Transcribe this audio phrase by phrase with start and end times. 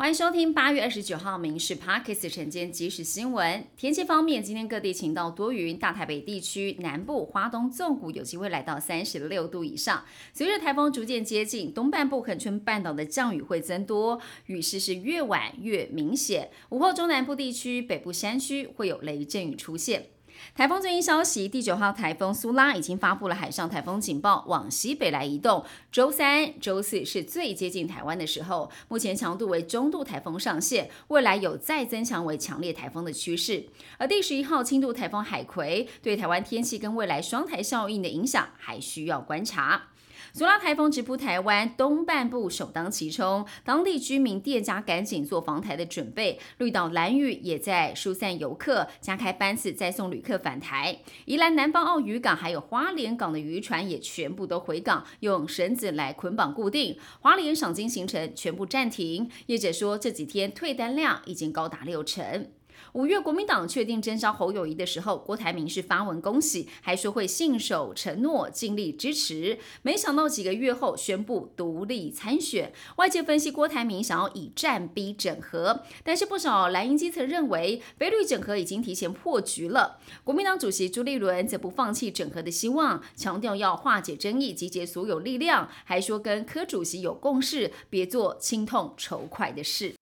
[0.00, 3.60] 欢迎收听八月二十九号《民事 Parkes 晨间即时新闻》。
[3.76, 10.04] 天气方面，今天各地晴到多云，大台北地区南部、花东纵谷有机会来到三十六度以上。
[10.32, 16.48] 随着台风逐渐接近，东半部恒春半岛的降雨会增多，雨势是越晚越明显。
[16.68, 20.10] 午后中南部地区、北部山区会有雷阵雨出现。
[20.54, 25.64] 台风最新消息，第九号台风苏拉已经发布了海上台风警报，往西北来移动。
[25.92, 33.66] 周三、周四是最接近台湾的时候，目前强度为中度台风上限，未来有再增强为强烈台风的趋势。
[33.96, 39.88] 而第十一号轻度台风海葵对台湾天气跟未来双台效应的影响，还需要观察。
[40.32, 46.38] 苏拉台风直扑台湾东半部，首当其冲，当地居民店家赶紧做防台的准备。
[46.58, 50.98] 绿岛蓝屿也在疏散游客，加开班次再送旅客返台。
[51.24, 56.98] 宜兰南方澳渔港还有花莲港的渔船也全部都回港，用绳子来捆绑固定。
[57.20, 59.30] 花莲赏金行程全部暂停。
[59.46, 62.50] 业者说这几天退单量已经高达六成。
[62.92, 69.58] 五月国民党确定征召侯友谊的时候，郭台铭是发文恭喜，还说会信守承诺，尽力支持。
[69.82, 72.72] 没想到几个月后宣布独立参选。
[72.96, 79.98] 外界分析郭台铭想要以战逼整合，但是不少蓝营基层认为，北绿整合已经提前破局了。
[80.24, 89.94] 国民党主席朱立伦则不放弃整合的希望，强调要化解争议，集结所有力量，还说跟柯主席有共识，别做心痛仇快的事。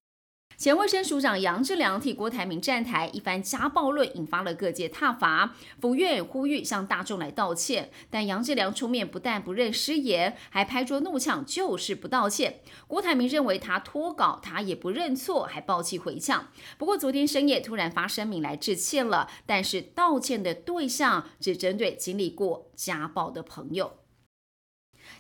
[0.59, 7.91] 前卫生署长杨志良替郭台铭站台，一番家暴论引发了各界挞伐，府院呼吁向大众来道歉。
[8.09, 12.61] 但杨志良出面不但不认失言，还拍桌怒呛就是不道歉。
[12.89, 16.49] 郭台铭认为他脱稿，他也不认错，还暴气回呛。
[16.79, 23.99] 不过昨天深夜突然发声明来致歉了，但是道歉的对象只针对经历过家暴的朋友。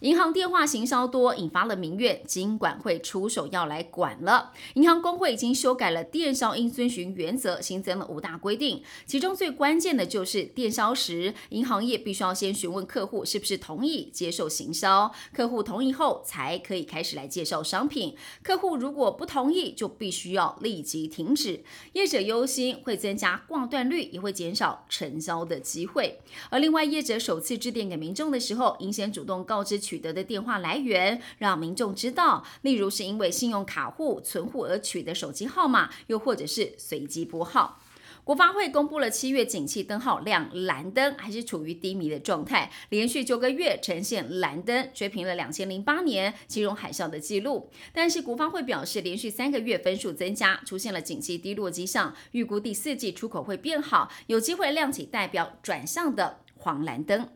[0.00, 4.52] 银行电话行销多，引发了民怨，金管会出手要来管了。
[4.74, 18.14] 银行工会已经修改了电销应遵循原则，新增了五大规定，其中最关键的就是电销时，银行业必须要先询问客户是不是同意接受行销，客户同意后才可以开始来介绍商品。
[18.42, 21.64] 客户如果不同意，就必须要立即停止。
[21.94, 26.20] 业者忧心会增加挂断率，也会减少成交的机会。
[26.50, 29.75] 而另外，业者首次致电给民众的时候，应先主动告知。
[29.78, 37.80] 取得的电话来源，让民众知道，例如是因为信用卡户存户而取得手机号码，又或者是随机拨号。
[38.24, 47.70] 国发会公布了七月景气灯号亮蓝灯，还是处于低迷的状态，连续九个月呈现蓝灯，追平了两千零八年金融海啸的记录。
[47.92, 57.28] 但是国发会表示，连续三个月分数增加，出现了景气低落迹象，预估第四季出口会变好，有机会亮起代表转向的黄蓝灯。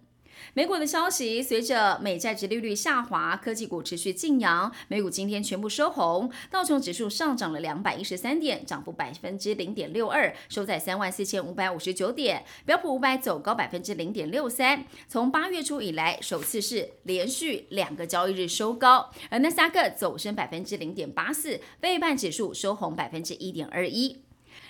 [0.54, 4.70] 美股的消息，随着美债值利率下滑，科技股持续晋阳。
[4.88, 12.44] 美股今天全部收红，道琼指数上涨了两百一十三点，涨幅百分之零点六二，收在三万四千五百五十九点。
[12.66, 19.10] 标普五百走高百分之零点六三，从八月初以来首次是连续两个交易日收高。
[19.28, 24.22] 而纳斯达克走升百分之零点八四，非半指数收红百分之一点二一。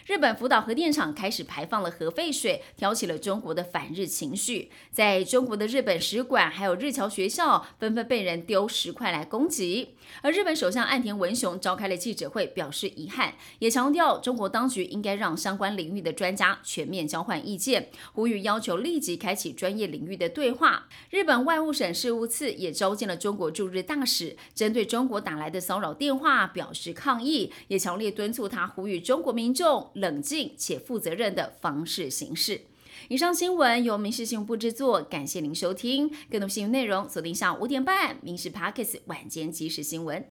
[0.06, 4.70] 日本福岛核电厂开始排放了核废水，挑起了中国的反日情绪。
[4.90, 9.94] 在中国的日本使馆还有日侨学校纷纷被人丢石块来攻击。
[10.22, 20.88] 而日本首相岸田文雄召开了记者会，表示遗憾，也强调中国当局应该让相关领域的专家全面交换意见，呼吁要求立即开启专业领域的对话。
[21.10, 29.89] 日本外务省事务次也召见了中国驻日大使，针对中国打来的骚扰电话表示抗议，也强烈敦促他呼吁中国民众。
[29.94, 32.62] 冷静且负责任的方式行事。
[33.08, 36.10] 以上新闻由民事新闻部制作，感谢您收听。
[36.30, 40.22] 更多新闻内容锁定下午五点半《民事 Parkes 晚间即时新闻》。